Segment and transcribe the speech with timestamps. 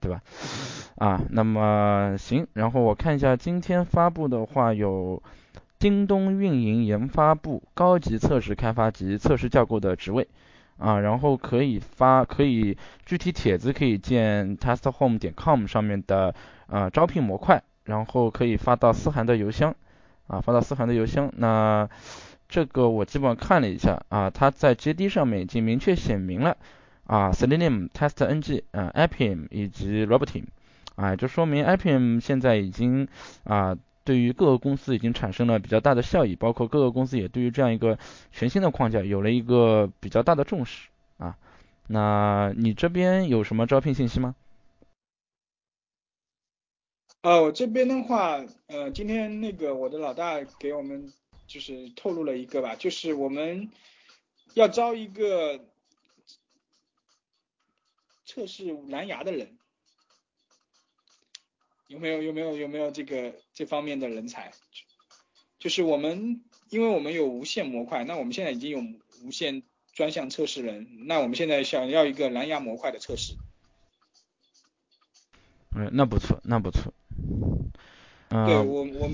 [0.00, 0.20] 对吧？
[0.96, 5.22] 啊，那么行，然后我看一下今天发布的话有
[5.78, 10.28] 京东运营研发部高级测试开发及测试架构的职位。
[10.78, 16.32] 啊，然后可以发，可以具体帖子可以见 testhome 点 com 上面的
[16.68, 19.74] 呃招聘模块，然后可以发到思涵的邮箱，
[20.28, 21.32] 啊，发到思涵的邮箱。
[21.36, 21.88] 那
[22.48, 26.56] 这个我基本上看了一下，啊，它在 JD 上面已经明确写明了，
[27.08, 30.44] 啊，Selenium、TestNG、啊，Appium 以及 Roboteam，
[30.94, 33.08] 啊，就说明 Appium 现在已经
[33.42, 33.76] 啊。
[34.04, 37.98] 对于各个公司已经产生了比较大的效益，包括各个公司也对于这样一个
[38.32, 41.36] 全新的框架有了一个比较大的重视啊。
[41.86, 44.34] 那你这边有什么招聘信息吗？
[47.20, 51.12] 呃，我这边的话，呃，今天那个我的老大给我们
[51.46, 53.68] 就是透露了一个吧，就是我们
[54.54, 55.60] 要招一个
[58.38, 59.58] 测试蓝牙的人。
[61.88, 64.52] 有没有有没有有没有这个这方面的人才？
[65.58, 68.78] 就是我们，因为我们有无线模块，那我们现在已经有
[69.24, 73.34] 无线专项测试人，那我们现在想要一个蓝牙模块的测试。
[75.74, 76.94] 嗯，那不错，那不错。
[78.28, 79.10] 嗯对我我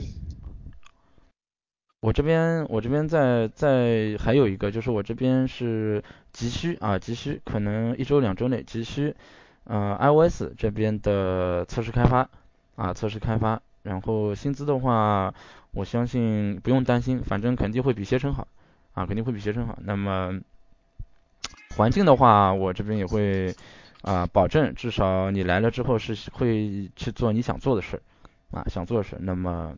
[2.05, 9.17] 我这边我这边在在还有一个就是我这边是急需啊急需，可能一周两周内急需，
[9.65, 12.29] 呃 iOS 这边的测试开发。
[12.77, 15.33] 啊，测试开发，然后薪资的话，
[15.71, 18.49] 我相信不用担心，反正肯定会比携程好，
[18.93, 19.79] 啊，肯定会比携程好。
[19.81, 20.41] 那么
[21.77, 23.55] 环境的话，我这边也会
[24.03, 28.03] 啊，保证至少你来了之后是会去做你想做的事，
[28.51, 29.17] 啊，想做的事。
[29.21, 29.73] 那么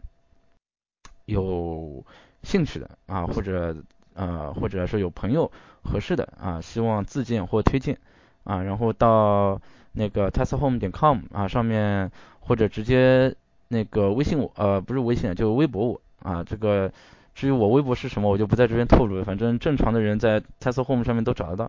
[1.27, 2.05] 有
[2.43, 3.77] 兴趣的啊，或者
[4.15, 5.49] 呃，或者说有朋友
[5.85, 7.97] 合适的啊，希望自荐或推荐
[8.45, 9.61] 啊，然后到
[9.93, 12.11] 那个 testhome 点 com 啊上面。
[12.49, 13.35] 或者直接
[13.67, 16.45] 那个微信我，呃，不是微信，就微博我啊。
[16.45, 16.93] 这个
[17.35, 19.25] 至于我微博是什么，我就不在这边透露了。
[19.25, 21.69] 反正正常的人在 testhome 上面都找得到，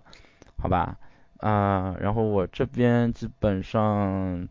[0.62, 0.96] 好吧？
[1.40, 4.47] 啊，然后我这边基本上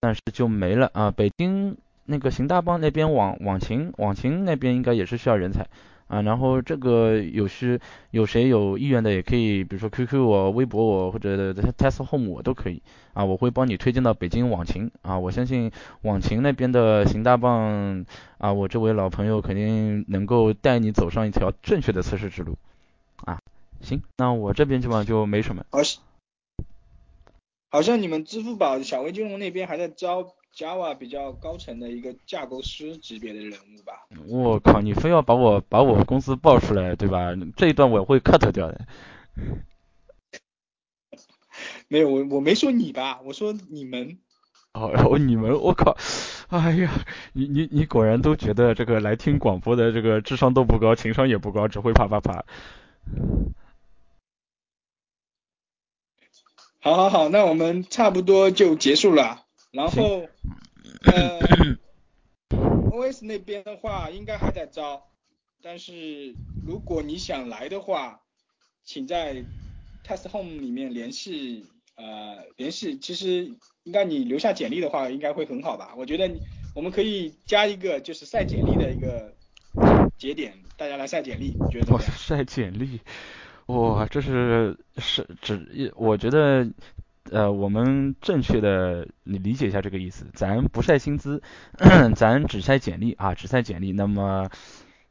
[0.00, 1.10] 暂时就没了啊。
[1.10, 5.66] 北京那个邢大棒那边网网勤网勤那边应该也是需要人才。
[6.08, 7.80] 啊，然后这个有需
[8.10, 12.82] 有谁有意愿的也可以，比如说 QQ 我、微博我或者 Test Home 我都可以
[13.14, 18.04] 啊，我会帮你推荐到北京网勤啊，我相信网勤那边的邢大棒
[18.36, 22.58] 啊，我这位老朋友肯定能够带你走上一条正确的测试之路
[23.24, 23.38] 啊。
[23.80, 25.64] 行，那我这边基本上就没什么。
[25.70, 25.78] 好
[27.70, 30.34] 好像你们支付宝小微金融那边还在招。
[30.54, 34.06] Java 比较高层的一个架构师级别的人物吧。
[34.28, 37.34] 我靠，你非要把我把我公司爆出来，对吧？
[37.56, 38.86] 这一段我会 cut 掉的。
[41.88, 44.18] 没有，我我没说你吧，我说你们。
[44.74, 45.96] 哦，你们，我靠，
[46.48, 46.90] 哎呀，
[47.34, 52.44] 你你你果然都觉得这个来听广播的这个智商都不高，情商也不高，只会啪啪啪。
[56.80, 59.44] 好好好，那我们差不多就结束了。
[59.72, 60.28] 然后，
[61.06, 61.40] 呃
[62.90, 65.02] ，OS 那边的话应该还在招，
[65.62, 66.34] 但是
[66.66, 68.20] 如果你想来的话，
[68.84, 69.42] 请在
[70.06, 71.64] Test Home 里面联系，
[71.96, 73.50] 呃，联系，其实
[73.84, 75.94] 应该你留下简历的话，应该会很好吧？
[75.96, 76.30] 我觉得
[76.74, 79.32] 我们可以加一个就是晒简历的一个
[80.18, 82.10] 节点，大家来晒简历，你觉得怎么样？
[82.10, 83.00] 晒简历，
[83.66, 86.68] 哇，这是是只，我觉得。
[87.32, 91.42] 呃，我们正确的你理解一下这个意思，咱不晒薪资，
[92.14, 93.92] 咱只晒简历啊，只晒简历。
[93.92, 94.50] 那么，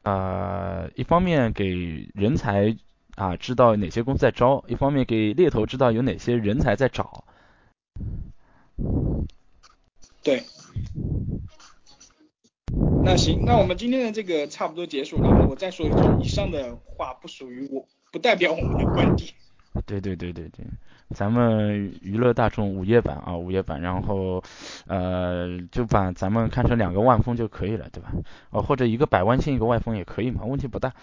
[0.03, 1.65] 呃，一方面给
[2.13, 2.77] 人才
[3.15, 7.25] 啊知道哪些公司在招，一方面给猎头知道有哪些人才在找。
[10.23, 10.43] 对。
[13.03, 15.47] 那行，那我们今天的这个差不多结束了。
[15.49, 19.33] 我再说一句，以上的话不属于我，不代表我们的观点。
[19.85, 20.65] 对对对对对。
[21.13, 24.41] 咱们娱乐大众午夜版啊，午夜版，然后，
[24.87, 28.11] 呃，就把咱们看成两个万峰就可以了，对吧？
[28.51, 30.93] 哦，或者一个百万星一个万峰也可以嘛，问题不大。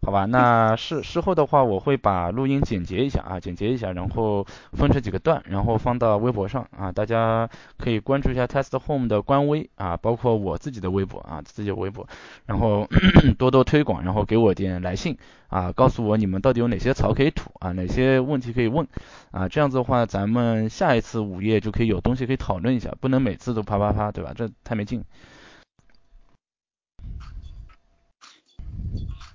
[0.00, 12.08] 好吧，那事事后的话，我会把录音剪辑一下啊，剪辑一下，然后分成几个段，然后放到微博上啊，大家可以关注一下 Test Home 的官微啊，包括我自己的微博啊，自己的微博，
[12.46, 12.88] 然后
[13.38, 15.18] 多多推广，然后给我点来信
[15.48, 18.86] 啊，告诉我你们到底有哪些槽可以吐啊，哪些问题可以问
[19.32, 24.32] 啊，这样子的话，咱们下一次午夜就可以有东西可以讨论一下，不能每次都啪啪啪，对吧？
[24.34, 25.04] 这太没劲。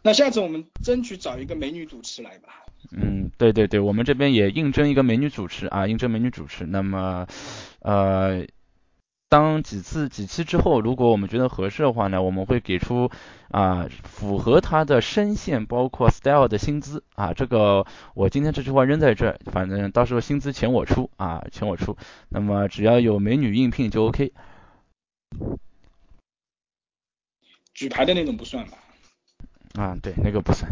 [0.03, 2.65] 那下次我们争取找一个美女主持来吧。
[2.91, 6.65] 嗯，对对对，我们这边也应征一个美女主持啊，应征美女主持。
[6.65, 7.25] 那么，
[7.79, 8.45] 呃，
[9.29, 13.09] 当几次几期之后，如果我们觉得合适的话呢，我们会给出
[13.49, 17.33] 啊符合她的声线包括 style 的薪资啊。
[17.33, 21.95] 这个我今天这句话扔在这儿，反正到时候薪资钱我出啊，钱我出。
[22.27, 24.33] 那么只要有美女应聘就 OK。
[27.73, 28.77] 举牌的那种不算吧？
[29.73, 30.71] 啊，对，那个不算。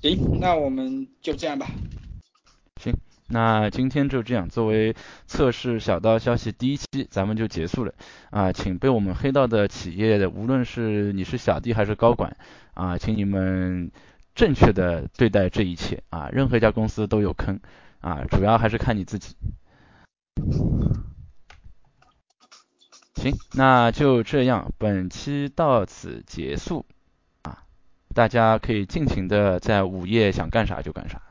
[0.00, 1.66] 行，那我们就这样吧。
[2.80, 2.94] 行，
[3.28, 4.94] 那今天就这样，作为
[5.26, 7.94] 测试小道消息第一期，咱们就结束了。
[8.30, 12.36] 啊，请被我们黑到的企业的，无论是你是小弟还是高管，
[12.74, 13.90] 啊，请你们
[14.34, 16.02] 正确的对待这一切。
[16.10, 17.58] 啊，任何一家公司都有坑，
[18.00, 19.34] 啊，主要还是看你自己。
[23.24, 26.84] 行，那就这样，本期到此结束
[27.40, 27.64] 啊！
[28.14, 31.22] 大家可以尽情的在午夜想干啥就干啥。